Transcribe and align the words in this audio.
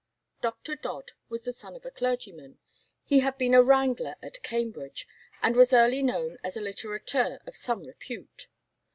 Dr. 0.41 0.75
Dodd 0.75 1.11
was 1.29 1.43
the 1.43 1.53
son 1.53 1.75
of 1.75 1.85
a 1.85 1.91
clergyman. 1.91 2.57
He 3.05 3.19
had 3.19 3.37
been 3.37 3.53
a 3.53 3.61
wrangler 3.61 4.15
at 4.19 4.41
Cambridge, 4.41 5.07
and 5.43 5.55
was 5.55 5.73
early 5.73 6.01
known 6.01 6.39
as 6.43 6.57
a 6.57 6.59
litterateur 6.59 7.37
of 7.45 7.55
some 7.55 7.83
repute. 7.83 8.47